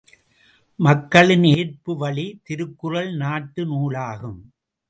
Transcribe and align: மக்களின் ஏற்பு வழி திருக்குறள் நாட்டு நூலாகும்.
மக்களின் 0.79 1.43
ஏற்பு 1.57 1.91
வழி 1.97 2.25
திருக்குறள் 2.43 3.11
நாட்டு 3.15 3.63
நூலாகும். 3.65 4.41